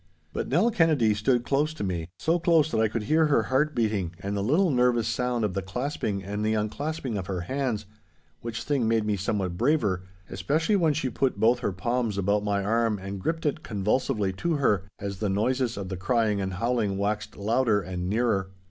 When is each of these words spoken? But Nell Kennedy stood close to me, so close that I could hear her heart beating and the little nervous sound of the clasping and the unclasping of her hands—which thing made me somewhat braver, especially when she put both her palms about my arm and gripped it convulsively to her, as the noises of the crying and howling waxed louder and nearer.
But 0.33 0.47
Nell 0.47 0.71
Kennedy 0.71 1.13
stood 1.13 1.43
close 1.45 1.75
to 1.75 1.83
me, 1.83 2.07
so 2.17 2.39
close 2.39 2.71
that 2.71 2.79
I 2.81 2.87
could 2.87 3.03
hear 3.03 3.27
her 3.27 3.43
heart 3.43 3.75
beating 3.75 4.15
and 4.19 4.35
the 4.35 4.41
little 4.41 4.71
nervous 4.71 5.07
sound 5.07 5.45
of 5.45 5.53
the 5.53 5.61
clasping 5.61 6.23
and 6.23 6.43
the 6.43 6.55
unclasping 6.55 7.19
of 7.19 7.27
her 7.27 7.41
hands—which 7.41 8.63
thing 8.63 8.87
made 8.87 9.05
me 9.05 9.15
somewhat 9.15 9.57
braver, 9.59 10.01
especially 10.27 10.75
when 10.75 10.93
she 10.95 11.11
put 11.11 11.39
both 11.39 11.59
her 11.59 11.71
palms 11.71 12.17
about 12.17 12.43
my 12.43 12.63
arm 12.63 12.97
and 12.97 13.21
gripped 13.21 13.45
it 13.45 13.61
convulsively 13.61 14.33
to 14.33 14.53
her, 14.55 14.85
as 14.97 15.19
the 15.19 15.29
noises 15.29 15.77
of 15.77 15.89
the 15.89 15.97
crying 15.97 16.41
and 16.41 16.53
howling 16.53 16.97
waxed 16.97 17.37
louder 17.37 17.79
and 17.79 18.09
nearer. 18.09 18.49